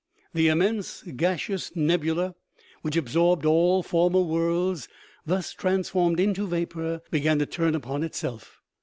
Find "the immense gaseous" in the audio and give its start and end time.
0.33-1.75